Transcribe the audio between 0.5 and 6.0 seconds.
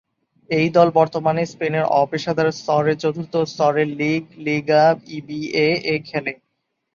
এই দল বর্তমানে স্পেনের অপেশাদার স্তরের চতুর্থ স্তরের লীগ লিগা ইবিএ-এ